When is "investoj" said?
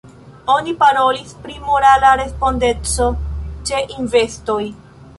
4.01-4.63